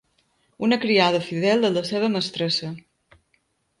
Una 0.67 0.79
criada 0.85 1.21
fidel 1.27 1.69
a 1.69 1.73
la 1.75 1.85
seva 1.93 2.11
mestressa. 2.17 2.73